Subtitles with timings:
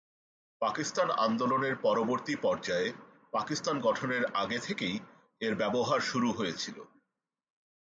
[0.61, 2.87] পাকিস্তান আন্দোলনের পরবর্তী পর্যায়ে
[3.33, 4.95] পাকিস্তান গঠনের আগে থেকেই
[5.41, 6.77] এর ব্যবহার শুরু হয়েছিল।